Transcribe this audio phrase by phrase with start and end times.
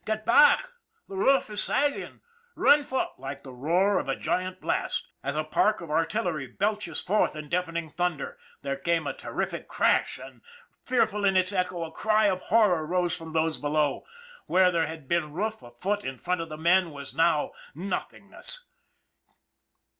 [0.11, 0.67] "Get back!
[1.07, 2.21] The roof is sagging!
[2.55, 6.99] Run for" Like the roar of a giant blast, as a park of artillery belches
[7.01, 10.41] forth in deafening thunder, there came a ter rific crash and,
[10.83, 14.03] fearful in its echo, a cry of horror rose from those below.
[14.47, 18.65] Where there had been roof a foot in front of the men was now nothingness.